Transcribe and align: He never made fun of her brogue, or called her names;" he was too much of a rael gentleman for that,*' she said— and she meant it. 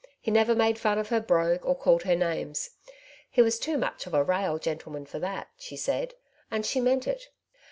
He 0.19 0.31
never 0.31 0.55
made 0.55 0.79
fun 0.79 0.97
of 0.97 1.09
her 1.09 1.21
brogue, 1.21 1.63
or 1.63 1.75
called 1.75 2.01
her 2.01 2.15
names;" 2.15 2.71
he 3.29 3.43
was 3.43 3.59
too 3.59 3.77
much 3.77 4.07
of 4.07 4.15
a 4.15 4.23
rael 4.23 4.57
gentleman 4.57 5.05
for 5.05 5.19
that,*' 5.19 5.51
she 5.59 5.77
said— 5.77 6.15
and 6.49 6.65
she 6.65 6.81
meant 6.81 7.05
it. 7.07 7.29